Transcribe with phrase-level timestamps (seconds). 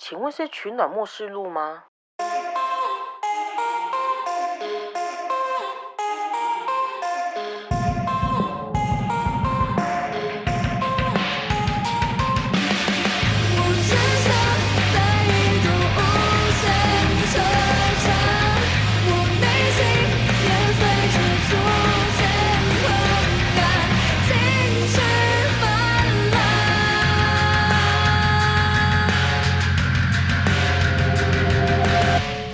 [0.00, 1.89] 请问是取暖末世路吗？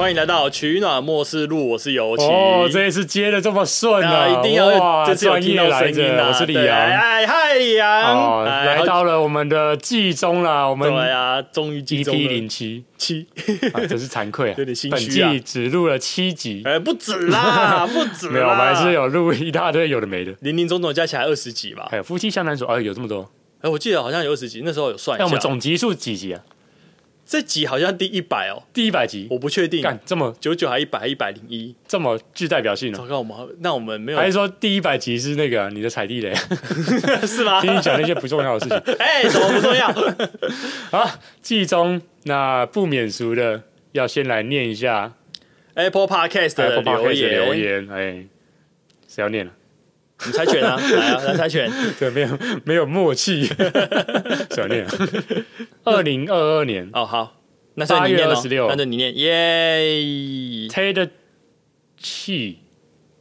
[0.06, 2.22] 欢迎来到取暖末世录，我是尤其。
[2.22, 4.28] 哦，这一次接的这么顺啊，啊！
[4.28, 6.28] 一定要哇这次有听到，声音啊！
[6.28, 6.78] 我是李对阳。
[6.78, 13.26] 哎，嗨，李阳，来到了我们的季中了，我们对啊，终于集 EP 中了零七，七，
[13.74, 21.88] 啊，真是惭愧啊， 有点心本虚啊季只录了七集，哎，不止啦， 不止啦，没有，我们还是有录一大堆有的没的，零零总总加起来二十集吧。
[21.90, 23.28] 还有夫妻相谈所，哎，有这么多。
[23.60, 25.24] 哎，我记得好像有二十集，那时候有算一下。
[25.24, 25.26] 那。
[25.26, 26.40] 我们总集数几集啊？
[27.26, 31.74] 这集好像第一百哦，第一百集，我不确定，干这么九九还一百，一百零一。
[31.88, 32.98] 这么具代表性呢？
[32.98, 36.32] 糟糕，我们那我们没有还是说第一百集是那个啊你的踩地雷？
[37.26, 37.60] 是吗？
[37.60, 39.88] 听你讲那些不重要的事情 哎，什么不重要？
[40.96, 41.18] 啊？
[41.42, 45.12] 季中那不免俗的，要先来念一下
[45.74, 48.26] Apple Podcast 的 Apple 留 Podcast 的言，留言，哎，
[49.08, 49.52] 谁要念了？
[50.24, 51.70] 你猜拳啊， 来啊，来猜拳。
[51.98, 53.44] 对，没有没有默契，
[54.50, 54.92] 谁要念啊？
[55.84, 57.40] 二零二二年哦，好，
[57.74, 61.10] 那是你念8哦月26那就你念，耶！，Ted
[61.98, 62.60] 奇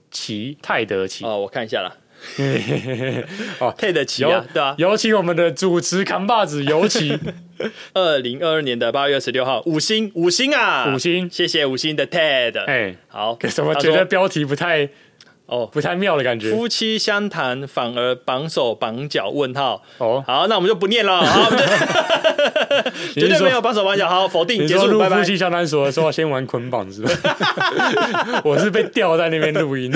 [0.09, 1.97] 奇泰德奇，哦，我看一下啦，
[3.59, 4.73] 哦配得起有啊，对啊。
[4.77, 7.19] 有请我们的主持扛把子尤其
[7.93, 12.57] 二零二二年的八月二十六号，五星五星啊，五星谢谢五星的 Ted。
[12.65, 14.89] 哎，好，怎么他说觉得标题不太
[15.47, 15.65] 哦？
[15.71, 16.51] 不太妙的感觉？
[16.51, 19.29] 夫妻相谈反而绑手绑脚？
[19.29, 19.81] 问号。
[19.97, 21.59] 哦，好，那我们就不念了， 好，我们
[23.15, 24.07] 就你是说绝对没有绑手绑脚。
[24.09, 25.17] 好，否定，结束，拜拜。
[25.17, 27.11] 夫妻相谈所的时候先玩捆绑是吧？
[28.43, 29.91] 我是被吊在那边录音，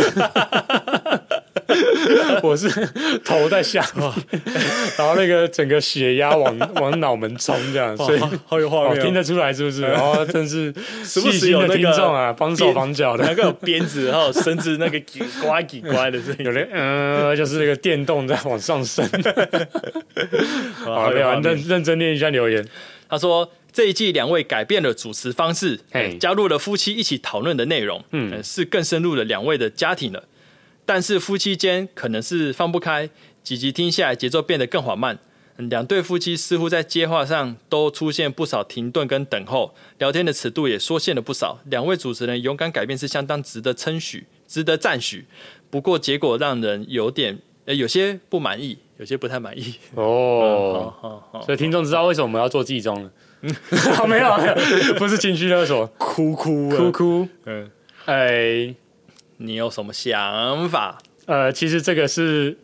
[2.44, 2.70] 我是
[3.24, 4.12] 头在下面，
[4.98, 9.84] 然后那个整个血压往 往脑门冲这样，所以哇好有画面听得出来是不是？
[9.86, 16.54] 哦，真是 时不细心的时有那个听众啊，绑手绑脚的，那个有鞭子，还有绳子那个叽呱叽呱的声音有。
[16.54, 19.08] 的嗯，就是那个电动在往上升。
[20.84, 22.66] 好，认认真念一下留言。
[23.10, 30.24] 他说这一季两位改变了主持方式，嘿加入了夫妻一起讨论的内容，嗯嗯，是更深入了两位的家庭了。
[30.90, 33.12] 但是夫妻间可能是放不开，
[33.44, 35.20] 几集听下来节奏变得更缓慢。
[35.58, 41.60] 嗯两对夫妻似乎在接话上都出现不少停顿跟等候，聊天的尺度也缩限了不少。
[41.66, 45.28] 两位主持人勇敢改变是相当值得称许，值得赞许。
[45.70, 49.76] 不过结果让人有点呃有些不满意，有些不太满意。
[49.94, 53.12] 哦，所以听众知道为什么我们要做季中了。
[53.94, 57.28] 好 没有，没有，不是情绪勒索，哭哭哭哭。
[57.46, 57.70] 嗯，
[58.06, 58.74] 哎，
[59.42, 60.98] 你有什么想法？
[61.26, 62.58] 呃，其实这个是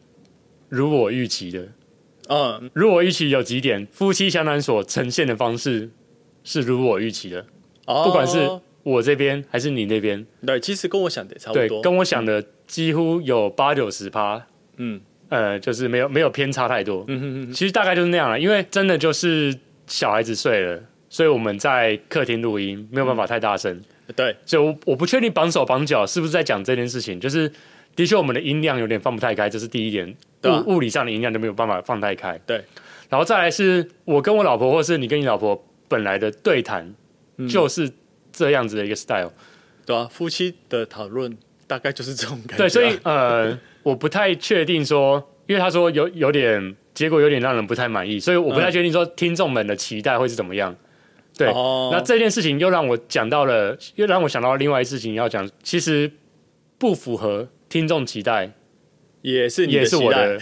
[0.67, 1.69] 如我预期的。
[2.27, 5.89] 嗯，如我预期有几点，夫妻相谈所呈现的方式
[6.43, 7.45] 是如我预期的，
[7.85, 8.49] 哦不管是
[8.83, 11.81] 我这边还是你那边，对，其实跟我想的差不对，多。
[11.81, 14.45] 跟我想的几乎有八九十趴，
[14.77, 14.99] 嗯
[15.29, 17.05] 呃，就是没有没有偏差太多。
[17.07, 19.57] 嗯哼哼，其实大概就是那样了，因为真的就是
[19.87, 23.81] 小孩子睡了，所以我们在客厅录音，没有办法太大声，
[24.13, 27.51] 对，所以我我不确定绑手绑脚是不是在讲这件事情，就是
[27.95, 32.37] 的确我们的音量有点放不太开，这是第一点，对啊物物理上的音量都没有办法放太开。
[32.45, 32.63] 对，
[33.09, 36.93] 然后再来是我跟我老婆，或是你跟你老婆本来的对谈，
[37.37, 37.91] 嗯就是
[38.31, 39.31] 这样子的一个 style。
[39.85, 41.37] 对啊，夫妻的讨论
[41.67, 42.57] 大概就是这种感觉啊。
[42.57, 50.75] 对，所以呃，我不太确定说，因为他说有有点结果有点让人不太满意，所以我不太确定说听众们的期待会是怎么样。
[51.37, 56.11] 对，哦那这件事情又让我讲到了，又让我想到另外一事情要讲，其实
[56.77, 58.51] 不符合听众期待，
[59.21, 60.39] 也是你也是我的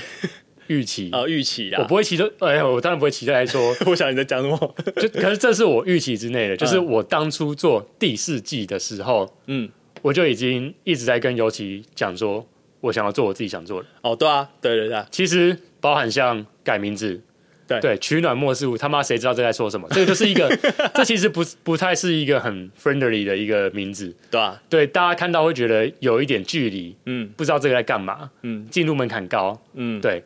[0.67, 1.09] 预期。
[1.11, 1.79] 呃 预期啦。
[1.81, 4.75] 我不会期待，哎，我当然不会期待说， 我想你在讲什么？
[4.97, 9.69] 就可是这是我预期之内的， 就是我当初做第四季的时候，嗯，
[10.01, 12.45] 我就已经一直在跟尤其讲说，
[12.81, 13.87] 我想要做我自己想做的。
[14.01, 17.21] 哦，对啊，对对对，其实包含像改名字，
[17.67, 17.79] 对。
[17.79, 19.87] 对，取暖末世物，他妈谁知道这在说什么？
[19.91, 20.49] 这个就是一个，
[20.93, 27.29] 这其实不不太是一个很 friendly 的一个名字，对啊，对，大家看到会觉得有一点距离，嗯。
[27.35, 28.67] 不知道这个在干嘛，嗯。
[28.69, 30.23] 进入门槛高，嗯，对，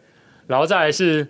[0.47, 1.27] 然后再来是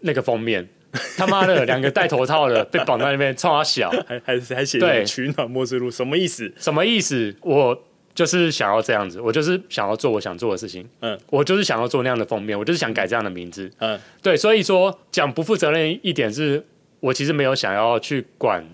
[0.00, 0.68] 那个封面，
[1.16, 6.52] 他妈的两个戴头套的被绑在那边，冲他小，还还还写对取暖末世录，什么意思？
[6.58, 7.34] 什么意思？
[7.42, 7.84] 我
[8.16, 14.00] 就是想要这样子，我就是想要做我想做的事情，嗯，我就是想要做那样的封面，我就是想改这样的名字，嗯。
[14.22, 16.64] 对，所以说讲不负责任一点是，
[17.00, 18.64] 我其实没有想要去管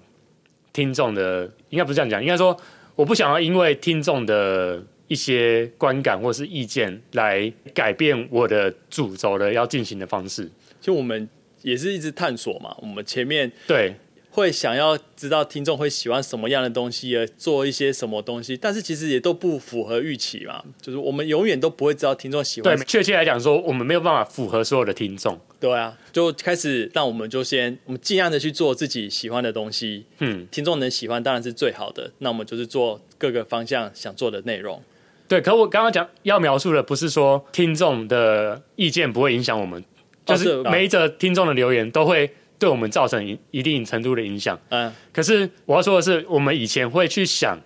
[0.73, 2.57] 听众的，应该不是这样讲，应该说
[2.95, 10.49] 我不想要因为听众的一些观感或是意见来改变我的主轴的要进行的方式。
[10.81, 11.29] 就我们
[11.63, 13.95] 也是一直探索嘛，我们前面对
[14.35, 20.65] 会想要知道听众会喜欢什么样的东西，而做一些什么东西，但是其实也都不符合预期嘛。
[20.81, 25.39] 就是我们永远都不会知道听众喜欢对确切来讲说，我们没有办法符合所有的听众。
[25.61, 32.11] 对啊，就开始让我们就先我们尽量的去做自己喜欢的东西，嗯，听众能喜欢当然是最好的。
[32.19, 34.83] 那我们就是做各个方向想做的内容。
[35.29, 35.43] 对。
[35.43, 39.85] 可我刚刚讲要描述的不是说听众的意见不会影响我们，
[40.25, 44.57] 就是每一则听众的留言都会对我们造成一一定程度的影响。
[44.69, 47.59] 嗯，可是我要说的是，我们以前会去想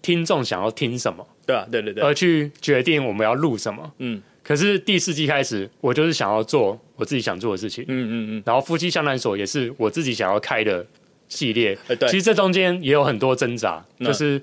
[0.00, 3.92] 听众想要听什么，对啊，对对对，而去决定我们要录什么。
[3.98, 7.84] 嗯可是第四季开始，我就是想要做我自己想做的事情。
[7.88, 10.86] 嗯嗯嗯，然后夫妻相谈所也是我自己想要开的
[11.28, 11.76] 系列。
[11.88, 14.40] 哎对其实这中间也有很多挣扎，嗯就是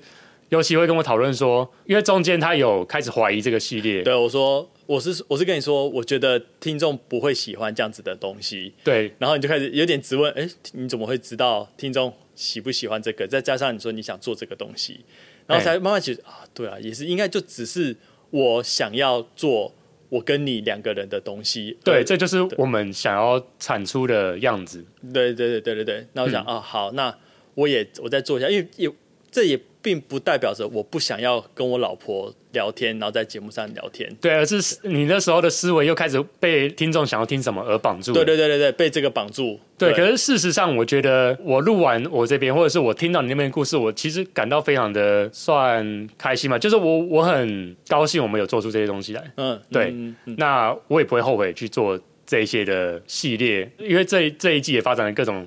[0.50, 9.12] 尤其会跟我讨论说，因为中间他有开始怀疑这个系列，对我说我是我是跟你说，我觉得听众不会喜欢这样子的东西，对。
[9.18, 13.26] 然后你就开始有点质问，哎，你怎么会知道听众喜不喜欢这个？
[13.26, 15.00] 再加上你说你想做这个东西，
[15.46, 17.96] 然后才慢慢觉得啊，对啊，也是应该就只是
[18.30, 19.74] 我想要做
[20.08, 24.84] 我跟你两个人的东西，对，这就是我们想要产出的样子。
[25.12, 25.84] 对对对对对。
[25.84, 26.06] 对。
[26.12, 26.56] 那我想、嗯。
[26.56, 27.12] 啊，好，那
[27.54, 28.88] 我也我再做一下，因为也
[29.32, 34.12] 这也并不代表着我不想要跟我老婆聊天，然后在节目上聊天。
[34.20, 38.12] 对，而是你那时候的思维又开始被听众想要听什么而绑住。
[38.12, 39.60] 对对对对对，被这个绑住。
[39.78, 49.22] 对，可是事实上，我觉得我录完我这边，或者是我听到你那边的故事，我其实感到非常的算开心嘛，就是我我很高兴我们有做出这些东西来。
[49.36, 51.96] 嗯，对嗯嗯那我也不会后悔去做
[52.26, 55.46] 这一些的系列，因为这这一季也发展了各种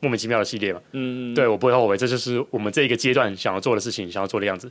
[0.00, 0.80] 莫名其妙的系列嘛。
[0.92, 4.70] 嗯，嗯对我不会后悔，这就是我们这一个阶段想要做的事情，想要做的样子，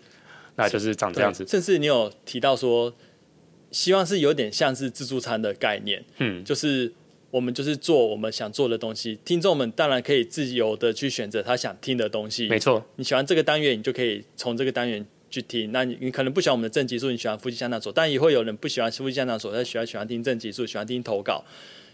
[0.55, 1.45] 那就是长这样子。
[1.47, 2.93] 甚至你有提到说，
[3.71, 6.93] 希望是有点像是自助餐的概念，嗯，就是
[7.29, 12.47] 我们就是做我们想做的东西，听众们当然可以自由的去选择他想听的东西。
[12.47, 15.73] 没错，你喜欢这个单元，你就可以从这个单元去听。
[15.73, 21.43] 那你你可能不喜欢我们的正极数，你喜欢夫妻相谈所，但也会有人不喜欢夫妻相谈所，他喜欢喜欢听正极数，喜欢听投稿。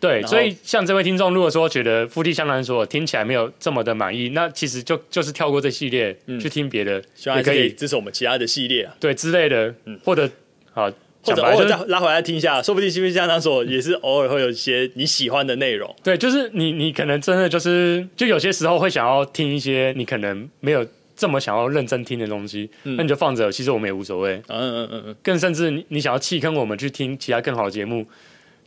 [0.04, 7.02] 对，所以像这位听众，如果说觉得夫妻相谈所听起来没有这么的满意，那其实就就是跳过这系列、去听别的，
[7.38, 9.74] 也可以支持我们其他的系列啊，对之类的，
[10.04, 10.30] 或者
[10.74, 15.96] 好，或者讲白了就是偶尔再拉回来听一下，说不定夫妻相谈所也是偶尔会有一些你喜欢的内容。
[16.04, 20.86] 对，就是你你可能真的就是，就有些时候会想要听一些你可能没有
[21.16, 24.34] 这么想要认真听的东西，那你就放着，其实我们也无所谓。
[24.50, 28.06] 嗯嗯嗯嗯，更甚至你你想要弃坑我们去听其他更好的节目，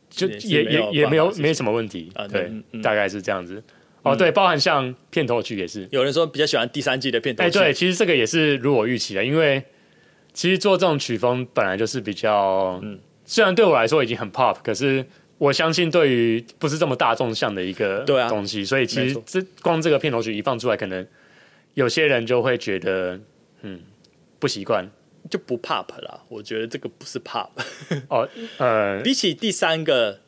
[0.09, 2.27] 就也也也也没有没什么问题啊。
[2.29, 2.51] 对
[2.83, 3.63] 大概是这样子。
[4.03, 5.89] 哦，对，包含像片头曲也是。
[5.91, 9.61] 有人说比较喜欢第三季的片头哎，曲，对，其实这个也是如我预期的，因为
[10.33, 15.05] 其实做这种曲风本来就是比较，嗯虽然对我来说已经很 pop，可是
[15.39, 21.05] 我相信对于不是这么大众向的一个东西，所以其实这光这个片头曲一放出来，可能
[21.75, 23.19] 有些人就会觉得，
[23.63, 23.81] 嗯，
[24.39, 24.89] 不习惯。
[25.31, 26.21] 就不 pop 啦。
[26.29, 27.49] 我觉得这个不是 pop，
[28.09, 28.29] 哦，
[28.59, 30.21] 呃，比起第三个，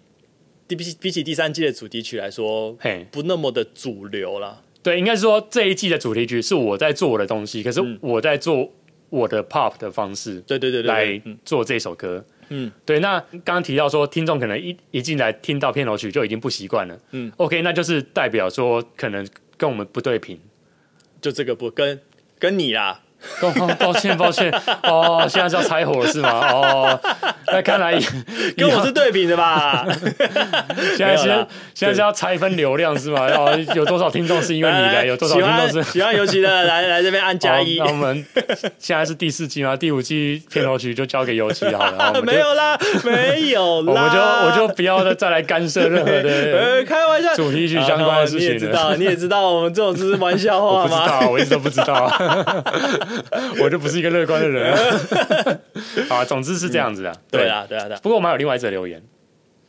[0.67, 4.63] 比比起比起第三季的主题曲来说，嘿，不那么的主流啦。
[4.83, 8.73] 对，应该是说这一季的主题曲是我在做我的东西，可是嗯我在做
[9.11, 12.25] 我的 pop 的方式对对对对来做这首歌。
[12.51, 13.01] 嗯，对。
[13.01, 16.99] 那刚刚提到说，听众可能一一进来听到片头曲就已经不习惯了。
[17.11, 19.27] 嗯，OK，那就是代表说可能
[19.57, 20.41] 跟我们不对频。
[21.21, 22.01] 就这个不跟
[22.39, 23.03] 跟你啦，
[23.41, 24.51] 哦，抱歉抱歉，
[24.83, 26.31] 哦，现在是要拆火是吗？
[26.53, 27.01] 哦，
[27.53, 27.99] 那看来
[28.57, 29.87] 跟我是对比的吧？
[30.97, 33.27] 现在是没有啦现在是要拆分流量是吗？
[33.29, 38.25] 哦，有多少听众是因为你来的，有多少喜听众是喜欢尤其的来来这边按加一，那我们
[38.79, 39.77] 现在是第四季吗？
[39.77, 42.21] 第五季片头曲就交给尤其好了。
[42.23, 44.11] 没有啦，没有我啦，我
[44.57, 46.29] 就我就不要再再来干涉任何的
[46.59, 48.59] 呃开玩笑，主题曲相关的事情你也。
[48.59, 50.99] 知道，你也知道，我们这种只是玩笑我话吗？
[50.99, 52.13] 不知道，我一直都不知道，
[53.63, 54.77] 我就不是一个乐观的人。
[56.09, 57.13] 好啊，总之是这样子的。
[57.31, 58.01] 对啊，对啊，对啊。
[58.03, 59.03] 不过我们还有另外一则留言，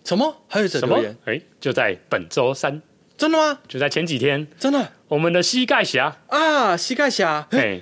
[0.04, 0.44] 什么？
[0.48, 1.18] 还有一则什么留言？？
[1.26, 2.82] 哎，就在本周三，
[3.18, 3.60] 真的吗？
[3.68, 6.78] 就在前几天，真的我们的膝盖侠，啊！
[6.78, 7.82] 膝盖侠，哎，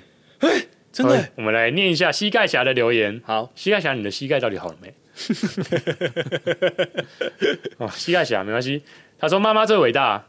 [0.92, 3.20] 真的我们来念一下膝盖侠的留言。
[3.24, 3.50] 好。
[3.54, 4.94] 膝盖侠，你的膝盖到底好了没？
[7.78, 8.82] 哦，膝盖侠没关系。
[9.18, 10.26] 他说：“妈妈最伟大，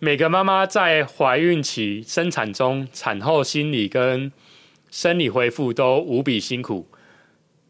[0.00, 4.30] 每个妈妈在怀孕期、生产中、产后心理跟
[4.90, 6.86] 生理恢复都无比辛苦。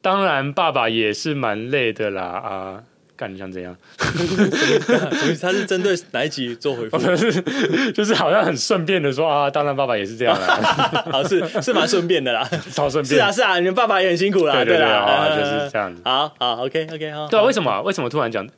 [0.01, 2.83] 当然，爸爸也是蛮累的啦啊。
[3.17, 3.77] 干你想怎样？
[3.99, 6.99] 所以他是针对哪一集做回复？
[7.91, 12.49] 就是好像很顺便的说啊，当然爸爸也是这样 啊，好，是是蛮顺便的啦。
[12.71, 13.17] 超顺便。
[13.17, 16.01] 是啊，是啊，你们爸爸也很辛苦啦，对对对啦，啊，呃就是这样子。
[16.05, 17.27] 好好，OK OK 好。
[17.27, 17.53] 对啊，为？
[17.53, 18.49] 什么啊为什么突然讲？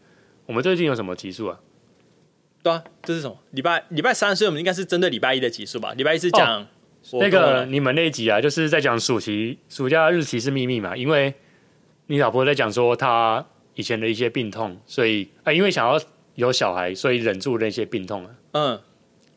[0.45, 1.59] 我们最近有什么集数啊？
[2.63, 3.39] 对啊，这是什么？
[3.53, 5.95] 礼拜礼拜三，所以我们应该是针对礼拜一的集数吧？
[5.97, 6.67] 礼拜一是讲我
[7.13, 10.97] 那个你们那一集啊，就是在讲暑期暑假日期是秘密嘛？
[10.97, 11.35] 因为
[12.07, 16.01] 你老婆在讲说她以前的一些病痛，所以啊、因为想要
[16.35, 18.35] 有小孩，所以忍住那些病痛啊。
[18.53, 18.81] 嗯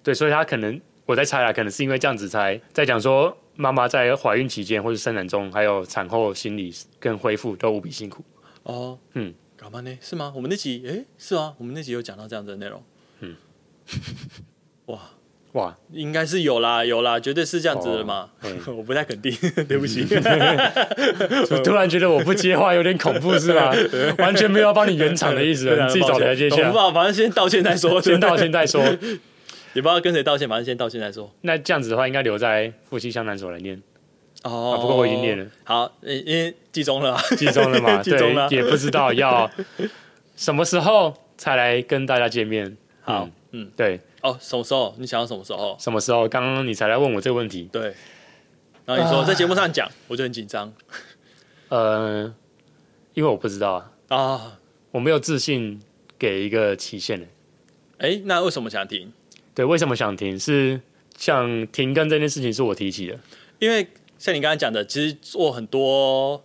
[0.03, 8.23] 对，所以她可能我在猜啊，可能是因为这样子才在讲说妈妈在怀孕期间或者生产中，还有产后心理跟恢复都无比辛苦。
[8.63, 9.97] 哦嗯，干嘛呢？
[10.01, 10.33] 是吗？
[10.35, 12.83] 我们那集诶，是啊，我们那集有讲到这样子的内容。
[13.21, 13.35] 嗯，
[14.87, 14.99] 哇，
[15.53, 18.29] 哇，应该是有啦，有啦，绝对是这样子的嘛。
[18.67, 19.31] 我不太肯定，
[19.67, 20.05] 对不起。
[21.51, 23.71] 我突然觉得我不接话有点恐怖是吧？
[24.17, 28.01] 完全没有要帮你圆场的意思，你自己找台阶下我不知，道，反正先道歉再说。
[28.01, 28.83] 先道歉再说。
[28.83, 31.31] 也不知道跟谁道歉，反正先道歉再说。
[31.41, 33.81] 那这样子的话，应该留在夫妻相谈所来念。
[34.43, 35.45] 哦啊不过我已经念了。
[35.63, 38.01] 好，因因为记中了啊，记中了嘛？
[38.03, 39.49] 对，也不知道要
[40.35, 42.75] 什么时候才来跟大家见面。
[43.03, 44.95] 好嗯，嗯，对，哦，什么时候？
[44.97, 45.77] 你想要什么时候？
[45.79, 46.27] 什么时候？
[46.27, 47.69] 刚刚你才来问我这个问题。
[47.71, 47.93] 对。
[48.85, 50.73] 然后你说在节目上讲，我就很紧张
[51.69, 52.33] 呃，
[53.13, 53.73] 因为我不知道
[54.07, 54.59] 啊，啊。
[54.91, 55.81] 我没有自信
[56.19, 57.27] 给一个期限呢。
[57.97, 59.11] 哎，那为什么想停？
[59.55, 60.39] 对，为什么想停？
[60.39, 60.81] 是
[61.17, 63.19] 像停更这件事情是我提起的。
[63.59, 63.87] 因为
[64.19, 66.43] 像你刚才讲的，其实做很多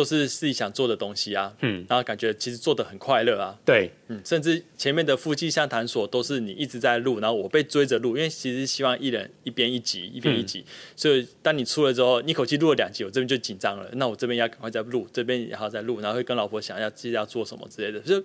[0.00, 10.64] 都是自己想做的东西啊，嗯，然后感觉其实做的很快乐啊，对，嗯，甚至前面的夫妻相谈所都是你一直在录，然后我被追着录，因为其实希望一人一边一集，一边一集，
[10.96, 18.16] 所以当你出了之后，你一口气录了两集，我这边就紧张了，那我这边要赶快再录，这边然后再录，然后会跟老婆想要自己要做什么之类的，就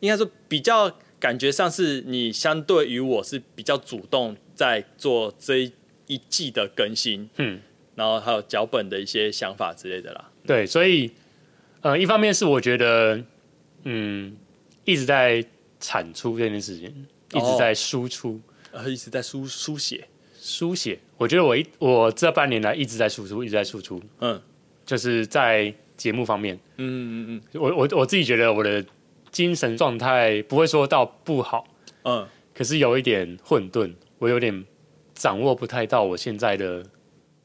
[0.00, 5.72] 应该说比较感觉上是你相对于我是比较主动在做这一
[6.08, 7.58] 一季的更新，嗯，
[7.94, 10.28] 然后还有脚本的一些想法之类的啦。
[10.44, 11.08] 对，所以
[11.82, 13.22] 呃，一方面是我觉得，
[13.84, 14.36] 嗯，
[14.84, 15.44] 一直在
[15.78, 18.40] 产出这件事情，一直在输出。
[18.72, 20.08] 然后一直在输书写，
[20.40, 24.40] 书写，我觉得我一我这半年来一直在输出，一直在输出，嗯
[24.86, 28.82] 就是在节目方面，嗯嗯嗯我我我自己觉得我的
[29.30, 31.66] 精神状态不会说到不好，
[32.04, 34.64] 嗯可是有一点混沌，我有点
[35.14, 36.82] 掌握不太到我现在的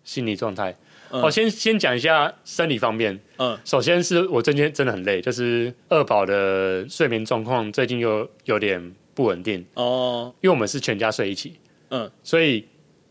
[0.06, 0.74] 心理状态。
[1.12, 1.22] 嗯。
[1.22, 3.58] 哦，先先讲一下生理方面，嗯。
[3.64, 10.34] 首先是我最近真的很累，就是二宝的睡眠状况最近又有点不稳定，哦。
[10.42, 11.60] 因为我们是全家睡一起，
[11.90, 12.10] 嗯。
[12.24, 12.66] 所以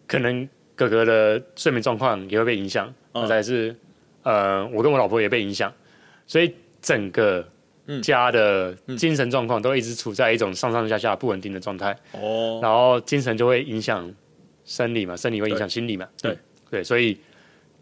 [0.07, 2.93] 可能哥哥的睡眠状况也会被影响，
[3.29, 3.75] 再是
[4.23, 5.73] 呃，我跟我老婆也被影响，
[6.26, 7.47] 所以整个
[7.87, 8.03] 嗯。
[8.03, 12.59] 家的精神状况都一直处在一种上上下下不稳定的状态，哦。
[12.62, 14.12] 然后精神就会影响
[14.65, 16.33] 生理嘛，生理会影响心理嘛，对。
[16.33, 16.38] 嗯。
[16.69, 17.17] 对，所以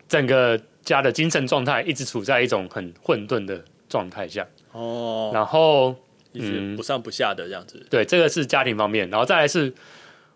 [0.09, 5.95] 整个家的精神状态一直处在一种很混沌的状态下，哦，然后
[6.33, 6.77] 一直嗯。
[6.77, 7.85] 不上不下的这样子。
[7.91, 9.73] 对，这个是家庭方面，然后再来是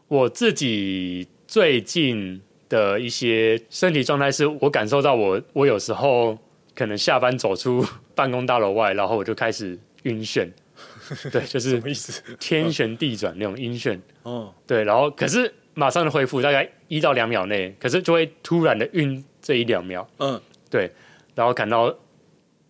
[0.08, 6.38] 我自己最近的一些身体状态，是我感受到我我有时候
[6.74, 7.84] 可能下班走出
[8.14, 10.48] 办公大楼外，然后我就开始晕眩，
[11.30, 12.22] 对，就是 什么意思？
[12.38, 14.54] 天旋地转那种晕眩，哦。
[14.66, 20.40] 对，然后可是马上的恢复，大概一到两秒内，可是就会突然的晕这一两秒，嗯。
[20.68, 20.90] 对，
[21.36, 21.94] 然后感到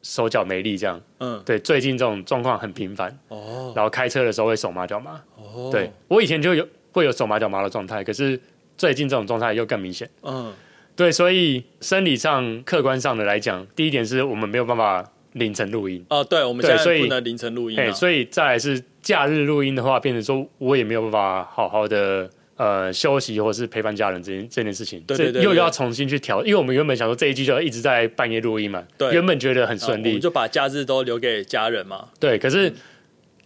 [0.03, 1.43] 手脚没力这样，嗯。
[1.43, 3.73] 对，最近这种状况很频繁，哦。
[3.75, 5.19] 然后开车的时候会手麻脚麻。
[5.37, 8.39] 哦，对我以前就有会有手麻脚麻的状态，可是
[8.77, 10.07] 最近这种状态又更明显。
[10.23, 10.53] 嗯。
[10.95, 17.93] 对，所以生理上、客观上的来讲，第一点是我们没有办法凌晨录音，哦，对，我们对所以现在不能凌晨录音哎、啊。
[17.93, 32.09] 所以再来是假日录音的话，变成说我也没有办法好好的呃休息或是陪伴家人这件这件事情，对对对对又要重新去调，因为我们原本想说这一季就一直在半夜录音嘛，对原本觉得很啊顺利，我们就把假日都留给家人嘛。
[32.21, 32.71] 对，可是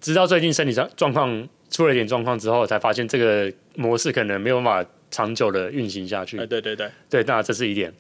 [0.01, 6.39] 直到最近身体上状况出了一点状况之后，才发现这个模式可能没有办法长久的运行下去。
[6.39, 7.93] 哎，对对对，对，那这是一点。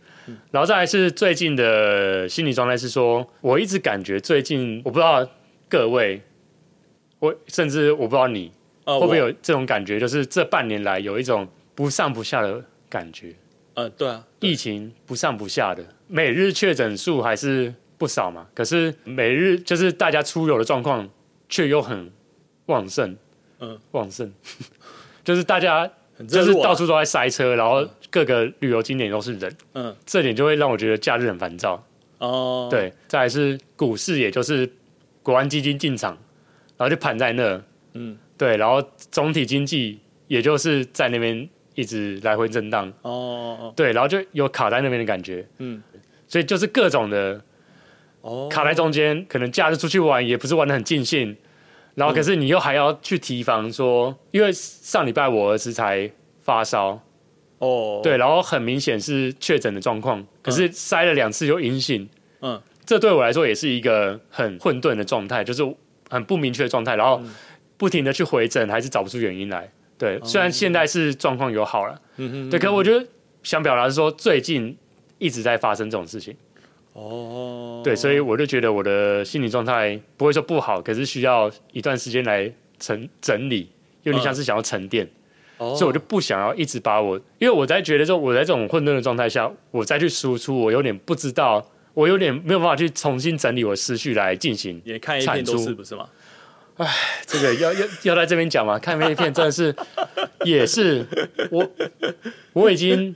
[0.52, 5.28] 然后再来是最近的心理状态是说，我一直感觉最近我不知道
[5.68, 6.22] 各位，
[7.18, 8.52] 我甚至我不知道你
[8.84, 13.34] 呃，会不会有这种感觉，就是这半年来有一种不上不下的感觉，
[13.74, 21.08] 呃，对啊，疫情不上不下的，每日确诊数还是不少嘛，可是每日就是大家出游的状况
[21.48, 22.10] 却又很
[22.66, 23.16] 旺盛，
[23.60, 24.32] 嗯， 旺盛，
[25.24, 29.94] 就是大家很就是到处都在塞车，然后各个旅游景点都是人，嗯。
[30.04, 31.82] 这点就会让我觉得假日很烦躁。
[32.18, 34.70] 哦，对，再来是股市，也就是
[35.22, 36.12] 国安基金进场，
[36.76, 37.60] 然后就盘在那，
[37.94, 38.82] 嗯，对，然后
[39.12, 45.80] 总体经济也就是在那边一直来回震荡，哦哦对，然后就有卡在那边的感觉，嗯，
[46.26, 47.40] 所以就是各种的
[48.22, 51.36] 哦，卡在中间，可能假日出去玩也不是玩的很尽兴，
[51.94, 57.00] 然后可是你又还要去提防说，因为上礼拜我儿子才发烧，
[57.58, 62.08] 哦，对，然后很明显是确诊的状况，可是筛了两次又阴性，
[62.40, 65.62] 嗯，这对我来说也是一个很混沌的状态，就是
[66.10, 67.22] 很不明确的状态，然后
[67.82, 69.68] 不停的去回诊，还是找不出原因来。
[69.98, 72.00] 对，虽然现在是状况有好了，
[72.48, 73.04] 对，可我觉得
[73.42, 74.76] 想表达是说，最近
[75.18, 76.32] 一直在发生这种事情，
[76.92, 82.48] 哦，对，所以我就觉得我的心理状态不会说不好，可是需要一段时间来
[82.78, 83.68] 整整理，
[84.04, 85.04] 有点像是想要沉淀。
[85.58, 94.80] 哦，所以我就不想要一直把我，因为我在觉得说我在这种混沌的状态下，我再去输出，我有点不知道，我有点没有办法去重新整理我的思绪来进行。
[94.84, 96.08] 也看一片都是不是吗？
[97.26, 98.78] 这个要要要在这边讲嘛？
[98.78, 99.74] 看那片真的是
[100.44, 101.06] 也是
[101.50, 101.70] 我
[102.52, 103.14] 我已经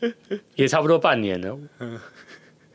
[0.54, 1.58] 也差不多半年了，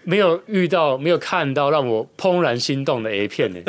[0.04, 3.60] 没有遇到没有看到让我怦然心动的 A 片呢，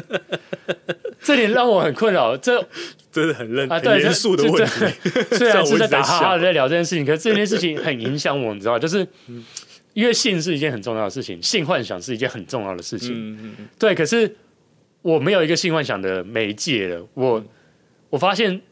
[1.22, 2.36] 这点让我很困扰。
[2.36, 2.66] 这
[3.12, 4.72] 真的很认啊，对，严肃的问题。
[5.36, 8.78] 虽然是在打哈哈的在聊这件事情，可是这件事情很影响我，你知道吗？
[8.78, 9.06] 就是
[9.92, 13.10] 因为性是一件很重要的事情，性幻想是一件很重要的事情。
[13.12, 14.34] 嗯嗯嗯，对，可是
[15.02, 17.06] 我没有一个性幻想的媒介了。
[17.14, 17.44] 我、
[18.10, 18.62] 我发现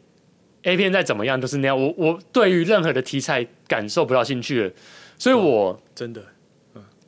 [0.62, 4.70] A 片再怎么样都是那样，我我对于任何的题材感受不到兴趣了，
[5.18, 5.82] 所以我。
[5.94, 6.22] 真的，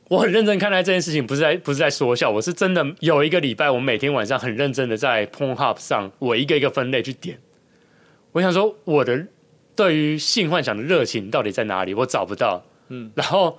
[0.09, 7.39] 我很认真看待这件事情，不是在不是在说笑，我是真的有一个礼拜，我每天晚上很认真的在 Pornhub 上，我一个一个分类去点。
[8.33, 9.25] 我想说，我的
[9.75, 11.93] 对于性幻想的热情到底在哪里？
[11.93, 12.63] 我找不到。
[12.89, 13.57] 嗯，然后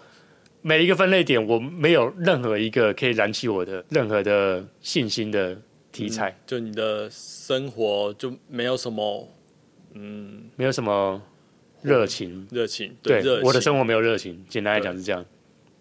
[0.67, 5.55] 每一个分类点，我没有任何一个可以燃起我的任何的信心的
[5.93, 9.29] 题材，就你的生活就没有什么
[9.93, 11.21] 嗯没有什么
[11.83, 12.49] 热情。
[12.51, 15.23] 热情，对我的生活没有热情，简单来讲是这样。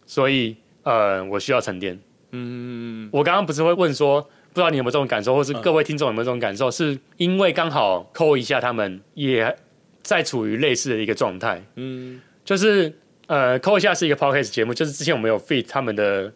[0.06, 1.98] 所以呃，我需要沉淀。
[2.32, 6.70] 嗯我刚刚不是会问说，不知道你有没有这种感受，或是各位听众有没有这种感受？
[6.70, 9.56] 是因为刚好扣一下，他们也
[10.02, 12.94] 在处于类似的一个状态，嗯就是
[13.28, 16.32] 呃，扣一下是一个 podcast 节目，就是之前我们有 feed 他们的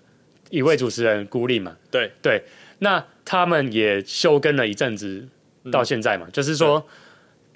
[0.49, 2.11] 一位主持人孤立嘛，对。
[2.21, 2.43] 对，
[2.79, 5.27] 那他们也休更了一阵子，
[5.71, 6.85] 到现在嘛，就是说。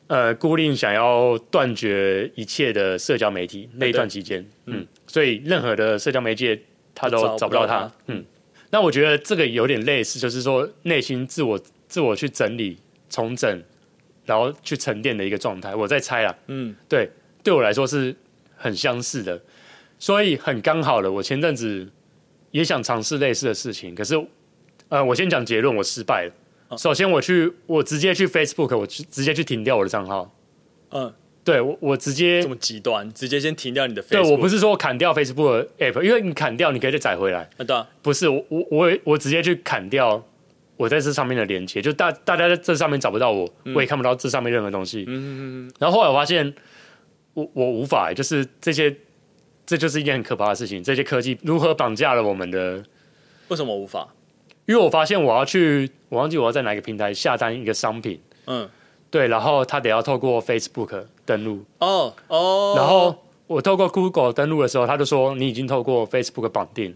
[0.07, 6.61] 呃，孤立想要断绝一切的社交媒体那一段期间，嗯，所以任何的社交媒介
[6.93, 8.25] 他都都找不到他他，嗯，
[8.71, 12.77] 那我觉得这个有点类似，就是说内心自我自我去整理、
[13.09, 13.63] 重整，
[14.25, 15.73] 然后去沉淀的一个状态。
[15.73, 16.75] 我在猜啦，嗯。
[16.89, 17.09] 对，
[17.41, 18.13] 对我来说是
[18.61, 19.41] 很相似的，
[19.97, 21.11] 所以很刚好了。
[21.11, 21.89] 我前阵子
[22.51, 24.15] 也想尝试类似的事情，可是，
[24.89, 26.77] 呃，我先讲结论，我失败了。
[26.77, 30.33] 首先，我去，我直接去 Facebook，我去直接去停掉我的账号。
[30.91, 34.09] 嗯，对我，我直接这么极端，直接先停掉你的 Facebook。
[34.09, 37.41] 对我不是说砍掉 Facebook 的 app，因为你砍掉，你可以再载回来。
[37.57, 40.23] 啊，对啊，不是我我我我直接去砍掉
[40.77, 45.03] 我在这上面的连接，就大大家在这上面找不到我，我也看不到这上面任何东西。
[45.07, 46.53] 嗯嗯嗯然后后来我发现，
[47.33, 48.95] 我我无法，就是这些，
[49.65, 50.83] 这就是一件很可怕的事情。
[50.83, 52.83] 这些科技如何绑架了我们的？
[53.47, 54.07] 为什么无法？
[54.65, 58.69] 因为我发现我要去，我忘记我要在哪个平台下单一个商品，嗯，
[59.09, 66.95] 对，然后他得要透过 Facebook 登录，哦哦，然后我透过 Google 登录的时候，他就说你已经透过 Facebook 绑定，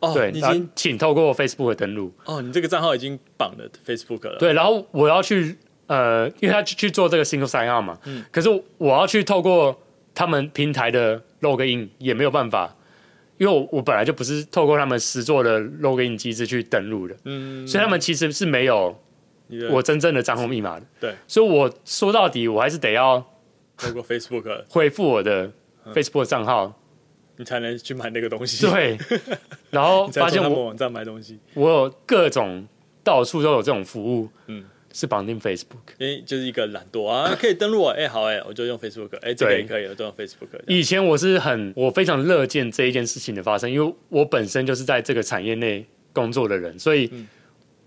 [0.00, 2.12] 哦，对，你已经请透过 Facebook 登录。
[2.24, 9.78] 哦，你这个账号已经绑了 Facebook 了。，对，然后我要去呃，因为他去去做这个 single sign on 嘛，嗯可是我要去透过
[10.14, 12.74] 他们平台的 login 也没有办法，
[13.38, 18.96] 因为我我本来就不是透过他们实做的 login 机制去登录的，嗯，所以他们其实是没有
[19.70, 20.86] 我真正的账户密码的。
[21.00, 23.24] 对，所以我说到底，我还是得要
[23.76, 25.50] 透过 Facebook 恢复我的
[25.84, 26.78] 嗯 Facebook 账号。
[27.36, 28.96] 你才能去买那个东西。，对，
[29.70, 32.68] 然后 发现我网站买东西，我有各种
[33.02, 34.62] 到处都有这种服务，嗯，
[34.92, 35.94] 是绑定 Facebook。
[35.98, 40.48] 因为就是一个懒惰啊，可以登录我，哎，好哎，我就用 Facebook，哎，这个对也可以，我都用 Facebook。
[40.66, 47.10] 以前我是很，我非常乐见这一件事情的发生，因为我本身就是在这个产业内工作的人，所以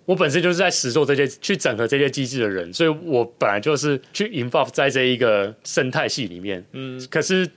[0.05, 6.63] 我本身就是在实做这些、去整合这些机制的人，所以我本来就是去 involve 在这一个生态系里面。
[6.73, 7.49] 嗯，可是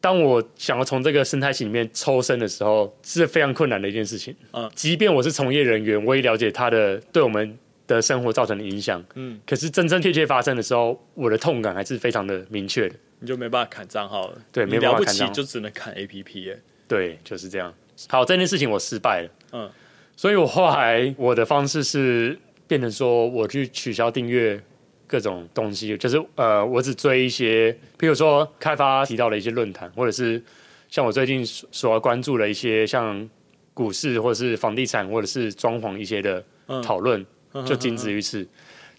[0.00, 4.34] 当我想要从这个生态系里面抽身的时候，是非常困难的一件事情。
[4.52, 7.58] 嗯即便我是从业人员，我也了解他的对我们
[7.94, 9.02] 的生活造成的影响。
[9.14, 12.94] 嗯，可是真真切切发生的时候，我的痛感还是非常的明确的。
[13.20, 14.38] 你就没办法砍账号了。
[14.50, 16.58] 对没办法砍账就只能砍 APP 哎。
[16.88, 17.72] 对，就是这样。
[18.08, 19.28] 好，这件事情我失败了。
[19.52, 19.70] 嗯，
[20.16, 24.60] 所以我后来我的方式是变成说我去取消订阅
[25.06, 30.42] 各种东西，就是呃，我只追一些，譬如说开发提到的一些论坛，或者是
[30.88, 33.28] 像我最近所所关注的一些像
[33.72, 36.44] 股市或者是房地产或者是装潢一些的
[36.82, 37.24] 讨论，
[37.66, 38.46] 就仅止于此。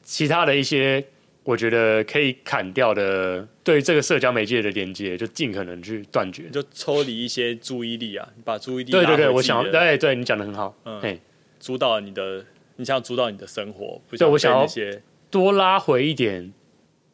[0.03, 1.03] 其他的一些
[1.43, 6.49] 我觉得可以砍掉的，对于这个社交媒介的连接，就尽可能去断绝。
[6.49, 11.19] 就抽离一些注意力啊，你把注意力对对对，我想要，自己的对对，你讲的很好，嗯嘿，
[11.59, 15.01] 主导你的，你想要主导你的生活，不被对我想要那些。
[15.29, 16.53] 多拉回一点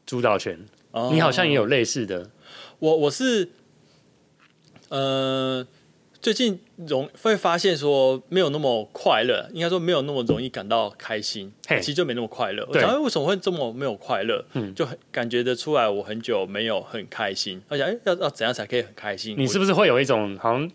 [0.05, 0.65] 主导权。
[0.91, 2.31] 哦你好像也有类似的，
[2.79, 3.49] 我我是，
[4.89, 5.67] 呃，
[6.19, 12.65] 最近容会发现说没有那么快乐，应该说没有那么容易感到开心，嘿其实就没那么快乐。
[12.67, 14.43] 我对想，哎，为什么会这么没有快乐？
[14.53, 17.61] 嗯就很感觉得出来，我很久没有很开心。
[17.67, 19.35] 而且，哎，要要怎样才可以很开心？
[19.37, 20.71] 你是不是会有一种好像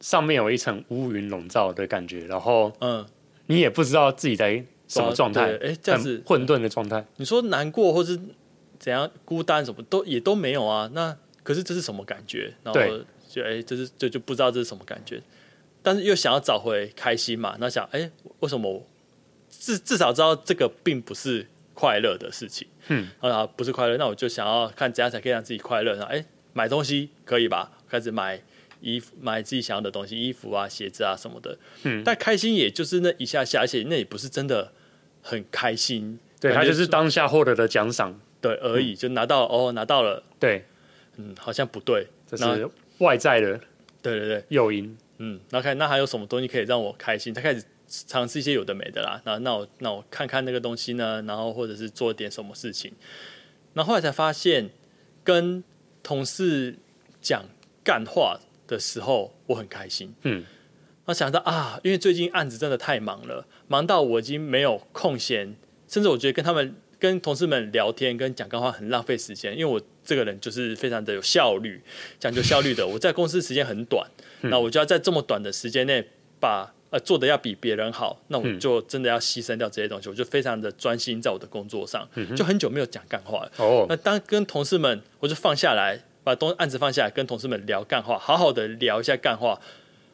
[0.00, 3.04] 上面有一层乌云笼罩的感觉，然后嗯，
[3.46, 7.04] 你也不知道自己在什么状态，对哎这样子混沌的状态。
[7.16, 8.18] 你说难过或是
[8.78, 10.88] 怎样孤单什么都也都没有啊。
[10.92, 12.54] 那可是这是什么感觉？
[12.62, 13.02] 然后对
[13.32, 15.20] 就哎，这是就就不知道这是什么感觉，
[15.82, 17.56] 但是又想要找回开心嘛。
[17.58, 18.86] 那想哎，为什么
[19.48, 22.68] 至至少知道这个并不是快乐的事情？
[22.88, 25.94] 嗯，啊，不是快乐，那我就想要看怎样才可以让自己快乐。
[25.94, 27.72] 然后哎，买东西可以吧？
[27.88, 28.42] 开始买。
[28.84, 34.72] 衣服买自己想要的东西，衣服啊、鞋子啊什么的，嗯但开心也就是那一下下，而且那也不是真的
[35.22, 38.20] 很开心，对，它就是当下获得的奖赏。
[38.40, 40.64] 对而已，就拿到哦，拿到了，对，
[41.16, 42.68] 嗯，好像不对，这那是
[43.02, 43.60] 外在的
[44.00, 44.96] 对对对，诱因。
[45.18, 47.32] 嗯，然后看那还有什么东西可以让我开心？
[47.32, 52.90] 他开始尝试一些有的没的啦，那那我那我看看那个东西呢，然后或者是做点什么事情，
[53.74, 54.70] 然后后来才发现，
[55.22, 55.62] 跟
[56.02, 56.74] 同事
[57.20, 57.44] 讲
[57.84, 60.12] 干话的时候，我很开心。
[60.22, 60.42] 嗯，
[61.04, 65.54] 我想到啊，因为最近案子真的太忙了，忙到我已经没有空闲，
[65.86, 69.52] 甚至我觉得跟他们、跟同事们聊天、跟讲干话很浪费时间。
[69.52, 71.80] 因为我这个人就是非常的有效率，
[72.18, 72.86] 讲究效率的。
[72.86, 74.06] 我在公司时间很短，
[74.42, 76.04] 那我就要在这么短的时间内
[76.40, 80.08] 把呃做的要比别人好，那我就真的要牺牲掉这些东西。
[80.08, 83.52] 我就非常的专心在我的工作上，就很久没有讲干话了。
[83.58, 89.60] 哦那，当跟同事们，我就放下来，把东案子放下来，跟同事们聊干话，好好的聊一下干话，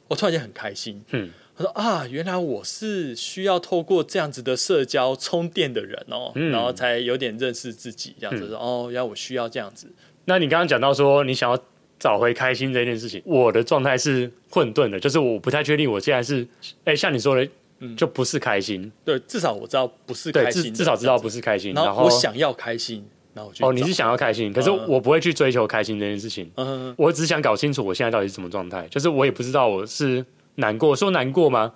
[0.09, 1.03] 我突然间很开心。
[1.11, 9.89] 嗯，他说啊，原来我是需要透过这样子的社交充电的人哦，嗯然后才有点认识自己，这样子说、哦，原来我需要这样子。
[10.27, 11.59] 那你刚刚讲到说你想要
[11.99, 16.47] 找回开心这件事情，我的状态是混沌的，就是我不太确定我现在是，
[16.85, 17.49] 哎，像你说的，
[17.97, 21.39] 就不是开心，对，至少我知道不是对，开心，至至少知道不是。
[21.39, 21.75] 是开心。
[21.75, 26.49] 然然后我想要开心，然后哦，你是想要开心，可是嗯我不会去追求开心这件事情。
[26.55, 30.25] 嗯，我只想搞清楚我现在到底是什么状态，就是我也不知道我是
[30.59, 31.73] 难过，说难过吗？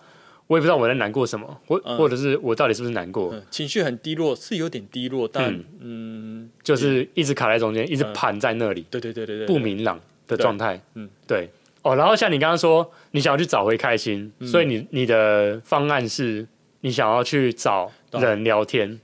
[0.49, 1.97] 我也不知道我在难过什么，或、嗯。
[1.97, 6.51] 或者是我到底是不是难过，嗯情绪很低落，是有点低落，但嗯。
[6.63, 10.81] 就是一直卡在中间，一直盘在那里，对对对对对，不明朗的状态。
[10.95, 11.49] 嗯，对。
[11.83, 14.47] 哦，然后像你刚刚说，你想要去找回开心，嗯。
[14.47, 16.47] 所以你你的方案是
[16.83, 19.01] 你想要去找人聊天，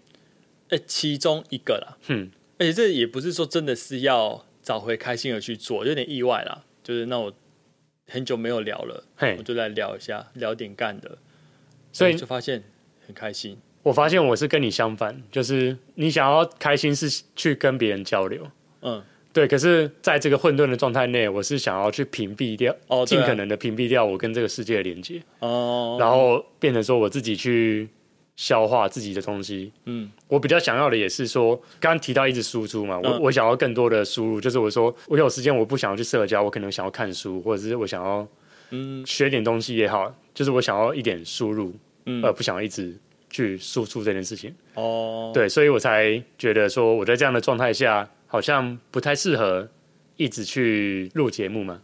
[0.69, 6.63] 哎，其中一个啦，嗯，而且这也不是说真的是要找回开心而去做，有点意外啦。
[6.83, 7.33] 就是那我
[8.09, 9.37] 很久没有聊了，嘿。
[9.39, 11.19] 我，就来聊一下，聊点干的，
[11.93, 12.65] 所以就发现
[13.07, 13.59] 很开心。
[13.83, 18.51] 我发现我是跟你相反，就是你想要开心是去跟别人交流，
[18.83, 23.21] 嗯，对，可是在这个混沌的状态内，我是想要去屏蔽掉，哦，对啊。
[23.21, 27.89] 尽可能的屏蔽掉我跟这个世界的连接，哦，然后变成说我自己去
[28.39, 29.73] 消化自己的东西。
[29.87, 38.27] 嗯我比较想要的也是说，刚刚提到一直输出嘛，我、嗯我想要更多的输入，就是我说我有时间我不想要去社交，我可能想要看书，或者是我想要
[38.71, 41.75] 嗯学点东西也好，就是我想要一点输入，
[42.07, 42.97] 嗯，而不想要一直
[43.29, 44.55] 去输出这件事情。
[44.75, 49.69] 哦，对，所以我才觉得说我在这样的状态下，好像不太适合
[50.17, 51.83] 一直去录节目嘛，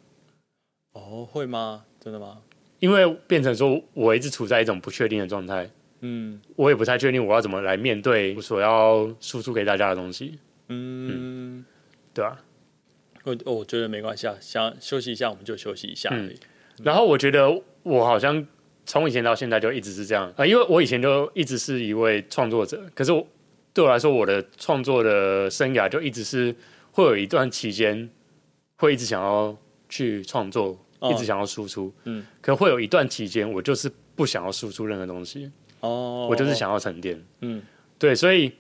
[0.93, 1.85] 哦，会吗？
[1.99, 2.39] 真的吗？
[2.79, 5.69] 因为变成说我一直处在一种不确定的状态，
[6.05, 6.41] 嗯。
[6.57, 10.39] 我也不太确定我要怎么来面对我所要输出给大家的东西，
[10.69, 11.65] 嗯，
[12.13, 12.39] 对啊、
[13.25, 16.39] 我我觉得没关系啊，想休息一下我们就休息一下而已。
[16.83, 17.49] 然后我觉得
[17.83, 18.47] 我好像
[18.85, 23.27] 从以前到现在就一直是这样啊、呃因为我以前就一直是一位创作者，可是我
[23.73, 26.55] 对我来说，我的创作的生涯就一直是
[26.93, 28.09] 会有一段期间
[28.77, 29.57] 会一直想要
[29.89, 35.51] 去创作，哦一直想要输出，嗯，可会有一段期间我就是不想要输出任何东西，
[35.85, 37.63] 哦，我就是想要沉淀，嗯。
[37.99, 38.53] 对，所以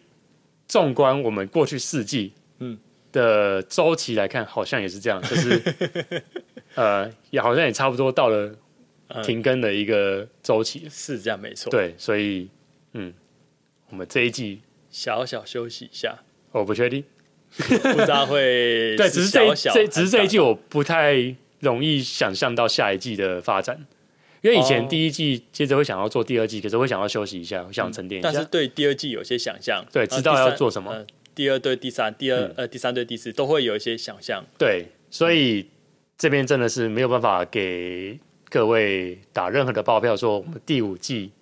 [0.68, 2.78] 纵观我们过去四季，嗯。
[3.12, 5.62] 的周期来看，好像也是这样，就是
[6.74, 8.54] 呃，也好像也差不多到了
[9.08, 9.22] 嗯。
[9.22, 10.88] 停更的一个周期。
[10.90, 12.48] 是这样没错。，对，所以
[12.92, 13.14] 嗯，
[13.90, 16.18] 我们这一季小小休息一下，
[16.50, 17.04] 我不确定，
[17.56, 19.54] 不知道会 对，只是这一
[19.88, 23.87] 只是这一季我不太容易想象到下一季的发展，
[24.44, 24.87] 因为以前哦。
[24.90, 28.30] 第一季接着会想要做第二季，可是会想要休息一下，会想沉淀一下。
[28.30, 30.92] 但是对第二季有些想象，对知道要做什么。
[30.92, 32.54] 呃第二对第三，第二、嗯。
[32.59, 34.44] 呃第三对第四都会有一些想象。
[34.57, 35.66] 对，所以
[36.16, 38.16] 这边真的是没有办法给
[38.48, 41.33] 各位打任何的报票，说我们第五季，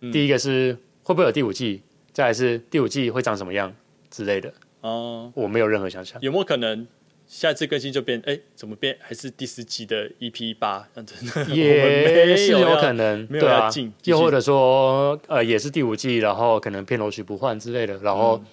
[0.00, 0.12] 嗯。
[0.12, 3.74] 第一个是会不会有第五季，再来是第五季会长什么样
[4.10, 6.20] 之类的，哦、我没有任何想象。
[6.20, 6.86] 有没有可能
[7.32, 8.22] 下次更新就变？
[8.26, 8.94] 哎，怎么变？
[9.00, 11.14] 还是第四季的 EP 八这样子？
[11.50, 18.44] 也是有可能，没有要进，又或者说，呃，也是第五季，然后可能片头曲不换之类的，然后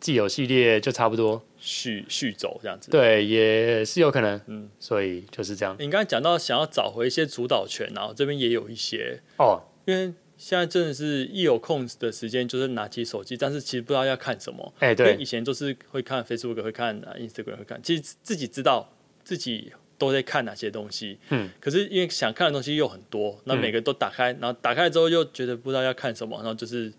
[0.00, 5.76] 既有系列就差不多，续续走这样子。，对，也是有可能，嗯，所以就是这样。
[5.78, 14.74] 你刚才讲到想要找回一些主导权，然后这边也有一些，哦，因为现在真的是一有空的时间就是拿起手机，但是其实不知道要看什么。
[14.78, 18.92] 哎，因为对以，前都是会看 Facebook，会看啊 Instagram，会看，其实自己知道
[19.22, 23.58] 自己都在看哪些东西，嗯，可是因为想看的东西又很多，那嗯。
[23.58, 26.92] 每个都打开，然后打开之后又觉得不知道要看什么，然后就是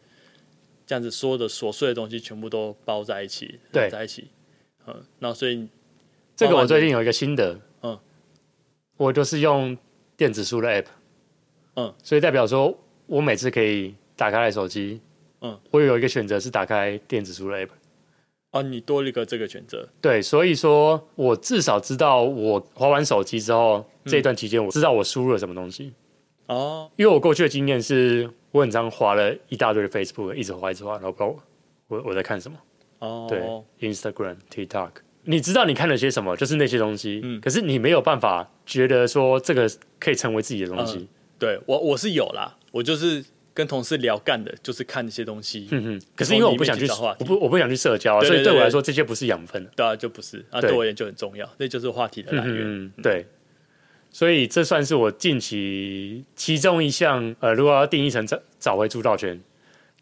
[0.87, 3.89] 这样子所有的琐碎的东西全部都包在一起，对。
[3.89, 4.29] 在一起，
[4.87, 5.67] 嗯，那所以
[6.35, 7.99] 这个我最近有一个心得，嗯，
[8.97, 9.77] 我就是用
[10.15, 10.85] 电子书的 app，
[11.75, 14.99] 嗯，所以代表说我每次可以打开来手机，
[15.41, 17.69] 嗯，我有一个选择是打开电子书的 app，
[18.51, 25.93] 哦，你多了一个这个选择，对，所以说我至少知道我滑完手机之后、这一段期间，我知道我输入了什么东西。
[26.47, 31.35] 哦，因为我过去的经验是，我很常滑了一大堆的 Facebook，一直滑一直滑，然后不知道
[31.87, 32.57] 我我在看什么。
[32.99, 33.41] 哦，对
[33.89, 34.91] ，Instagram、TikTok，
[35.23, 37.19] 你知道你看了些什么，就是那些东西。
[37.23, 37.41] 嗯。
[37.41, 41.07] 可是你没有办法觉得说这个可以成为自己的东西。
[41.37, 46.85] 对我我是有啦，我就是跟同事聊干的，就是看那些东西，嗯哼，可是因为我不想去，
[47.19, 49.65] 我不我不想去社交所以对我来说这些不是养分。
[49.77, 52.57] 对啊，就不是啊，对对我而言就很重要，那就是话题的来源。
[52.61, 53.25] 嗯，对。
[54.11, 59.39] 所以这算是我近期其中一项，呃，如果要定义成找找回主导权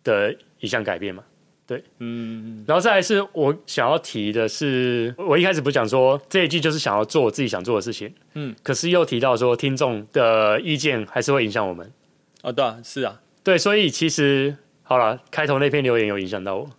[0.03, 1.23] 的一项改变嘛。
[1.65, 11.89] 对嗯，然后再来是我想要提的是，我一开始不是讲说这一季就是想要做我自己想做的事情，嗯，可是又提到说听众的意见还是会影响我们，
[12.43, 16.69] 哦，对啊，是啊，对，所以其实好了，开头那篇留言有影响到我，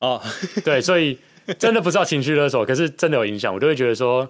[0.00, 0.20] 哦，
[0.64, 1.18] 对，所以
[1.58, 4.28] 真的不知道情绪勒索，可是真的有影响，我就会觉得说，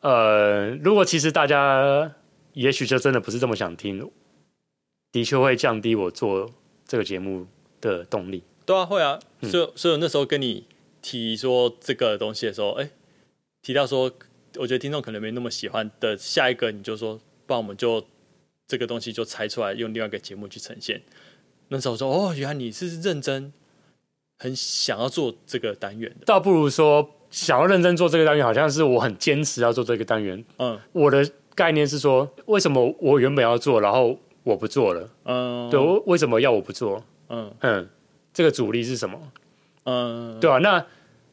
[0.00, 2.12] 呃，如果其实大家
[2.52, 4.10] 也许就真的不是这么想听，
[5.10, 6.50] 的确会降低我做
[6.86, 7.46] 这个节目
[7.80, 8.44] 的动力。
[8.64, 9.50] 对啊，会啊，嗯。
[9.50, 10.64] 所以所以我那时候跟你
[11.02, 12.90] 提说这个东西的时候，哎，
[13.60, 14.12] 提到说，
[14.56, 18.06] 我觉得听众可能没那么喜欢的，下一个你就说，不然我们就
[18.66, 21.02] 这个东西就拆出来，用另外一个节目去呈现。
[21.68, 23.52] 那时候我说，哦，原来你是认真，
[24.38, 30.44] 很想要做这个单元的，倒不如说想要认真做这个单元，好像是我很坚持要做这个单元。
[30.58, 35.10] 嗯我的概念是说，为什么我原本要做，然后我不做了？
[35.24, 37.02] 嗯，对，我为什么要我不做？
[37.28, 37.88] 嗯嗯，
[38.32, 39.32] 这个阻力是什么？
[39.84, 40.84] 嗯，对啊、那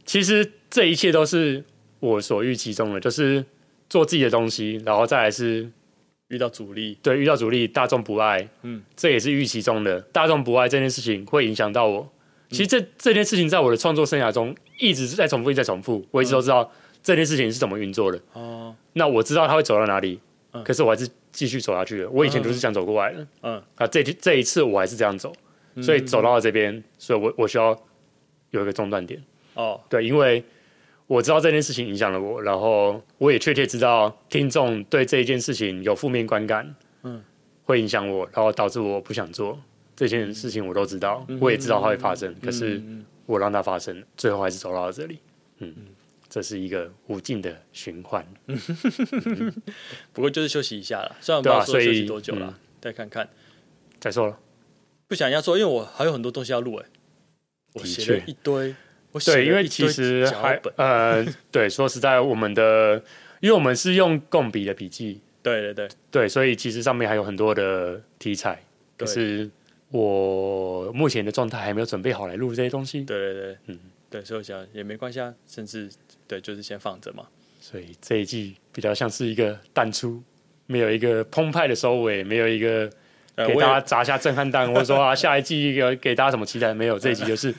[0.06, 1.64] 其实这一切都是
[2.00, 3.46] 我所预期中的，就是
[3.90, 5.70] 做自己的东西，然后再来是
[6.34, 10.02] 遇到阻力，对遇到阻力，大众不爱，嗯，这也是预期中的。
[10.12, 12.10] 大众不爱这件事情会影响到我。
[12.50, 16.06] 其实这这件事情在我的创作生涯中一直在重复，一直在重复。
[16.12, 16.70] 我一直都知道
[17.02, 18.20] 这件事情是怎么运作的。
[18.34, 20.20] 哦，那我知道它会走到哪里，
[20.52, 22.10] 嗯可是我还是继续走下去了。
[22.12, 25.34] 我以前都是这样走过来的，嗯啊，这这一次我还是这样走，
[25.82, 27.76] 所以走到了这边，所以我我需要
[28.52, 29.24] 有一个中断点。
[29.56, 30.44] 哦，对，因为
[31.08, 37.24] 我知道这件事情影响了我，然后我也确切知道听众对这一件事情有负面观感，嗯，
[37.64, 39.60] 会影响我，然后导致我不想做
[39.96, 45.20] 这件事情，我都知道，我也知道它会发生，可是嗯我让它发生，最后还是走到了这里，
[45.60, 45.74] 嗯，
[46.30, 48.26] 这是一个无尽的循环，
[50.12, 53.30] 不过就是休息一下了，虽然不知对啊所以道说休息多久了嗯，再看看。
[54.00, 54.38] 再说了，
[55.08, 56.86] 不想要说，因为我还有很多东西要录哎，
[57.74, 58.32] 我的写了确。
[58.32, 58.76] 一堆，
[59.26, 63.02] 对，因为其实还，呃，对，说实在，我们的
[63.40, 68.62] 因为我们是用共笔的笔记， 对对对，对，所以其实上面还有很多的题材，
[68.98, 69.50] 可是
[69.90, 73.80] 我目前的状态还没有准备好来录这些东西，对对对，嗯。
[74.10, 75.90] 对，所以我想也没关系啊，甚至
[76.28, 77.26] 对，就是先放着嘛。
[77.60, 80.22] 所以这一季比较像是一个淡出，
[80.68, 82.92] 没有一个澎湃的收尾，没有一个呃，
[83.36, 86.74] 给大家砸下震撼弹，或者说啊 下一季给给大家什么期待？
[86.74, 87.54] 没有，这一集就是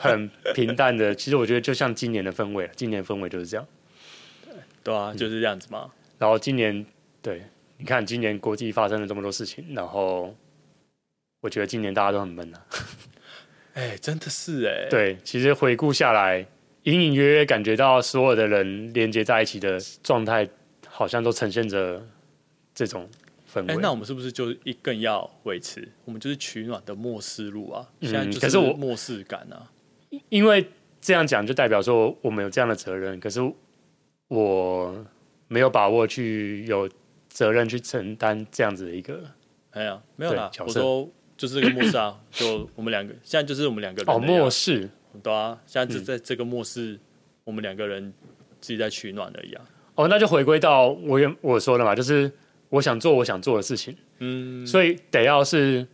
[0.00, 1.14] 很平淡的。
[1.14, 3.66] 其实我觉得就像今年的氛围，今年的氛围就是这样。
[4.82, 5.90] 对啊，就是这样子嘛。
[6.18, 6.84] 然后今年
[7.20, 7.42] 对，
[7.76, 10.34] 你看今年国际发生了这么多事情，然后
[11.40, 12.60] 我觉得今年大家都很闷啊。
[13.74, 16.44] 哎、真的是哎、，对，其实回顾下来，
[16.82, 20.48] 隐隐约约感觉到所有的人连接在一起的状态，
[20.88, 22.02] 好像都呈现着
[22.74, 23.08] 这种
[23.52, 23.82] 氛哎、围。
[23.82, 25.88] 那我们是不是就一更要维持？
[26.04, 29.70] 我们就是取暖的末世路啊，嗯现在就可是我末世感啊。
[30.28, 30.66] 因为
[31.00, 33.40] 这样讲，就代表说我们有这样的责任，可是
[34.28, 35.04] 我
[35.48, 36.88] 没有把握去有
[37.28, 39.22] 责任去承担这样子的一个
[39.70, 44.88] 哎呀，没有啦我说就是这个末世啊，就我们两个现在就是我们两个人哦末世
[45.22, 46.98] 对啊，现在嗯就在这个末世，
[47.44, 48.12] 我们两个人
[48.60, 49.64] 自己在取暖而已啊。
[49.94, 52.30] 哦，那就回归到我原我说的嘛，就是
[52.70, 55.86] 我想做我想做的事情，嗯，所以得要是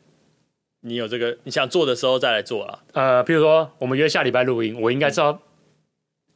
[0.80, 5.42] 你有这个你想做的时候再来做啦，呃，比如说我们约下礼拜录音，我应该知道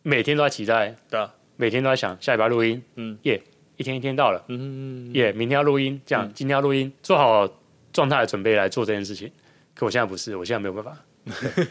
[0.02, 3.18] 每天都在期待，对啊，每天都在想下礼拜录音，嗯。
[3.22, 3.42] 耶、
[3.76, 6.32] 一天一天到了，嗯，耶、明天要录音，这样、嗯。
[6.34, 7.46] 今天要录音，做好
[7.92, 9.30] 状态的准备来做这件事情。
[9.74, 10.96] 可我现在不是，我现在没有办法。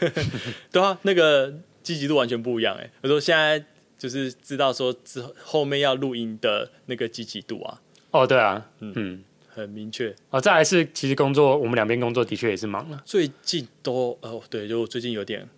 [0.70, 1.52] 对啊，那个
[1.82, 3.64] 积极度完全不一样哎、我说现在
[3.98, 7.80] 就是知道说之后后面要录音的那个积极度啊，
[8.10, 10.14] 哦，对啊，嗯嗯，很明确。
[10.30, 15.48] 哦，再来是其实工作，我们两边工作的确也是忙了，最近都哦，对，就最近有点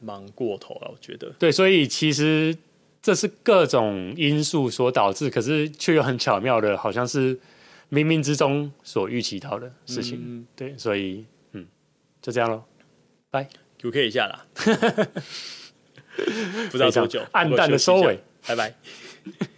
[0.00, 1.30] 忙过头了，我觉得。
[1.38, 2.56] 对，所以其实
[3.02, 7.34] 这是各种因素所导致，可是却又很巧妙的，好像是
[7.90, 10.20] 冥冥之中所预期到的事情。
[10.22, 11.66] 嗯对，所以嗯，
[12.22, 12.62] 就这样喽，
[13.30, 13.48] 拜。
[13.78, 14.46] ，QK 一下啦，
[16.70, 18.18] 不知道多久，暗淡的收尾。
[18.46, 18.74] 拜拜。